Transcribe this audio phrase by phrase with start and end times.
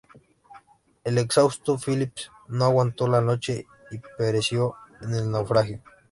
[1.03, 5.83] El exhausto Phillips no aguantó la noche y pereció en el naufragio.